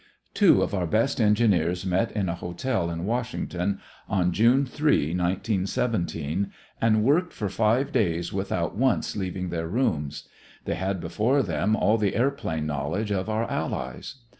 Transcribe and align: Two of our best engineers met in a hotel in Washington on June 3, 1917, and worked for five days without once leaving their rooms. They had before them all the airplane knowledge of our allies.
Two 0.33 0.63
of 0.63 0.73
our 0.73 0.87
best 0.87 1.21
engineers 1.21 1.85
met 1.85 2.11
in 2.13 2.27
a 2.27 2.33
hotel 2.33 2.89
in 2.89 3.05
Washington 3.05 3.79
on 4.09 4.31
June 4.31 4.65
3, 4.65 5.09
1917, 5.13 6.51
and 6.81 7.03
worked 7.03 7.33
for 7.33 7.47
five 7.49 7.91
days 7.91 8.33
without 8.33 8.75
once 8.75 9.15
leaving 9.15 9.49
their 9.49 9.67
rooms. 9.67 10.27
They 10.65 10.73
had 10.73 11.01
before 11.01 11.43
them 11.43 11.75
all 11.75 11.99
the 11.99 12.15
airplane 12.15 12.65
knowledge 12.65 13.11
of 13.11 13.29
our 13.29 13.43
allies. 13.47 14.15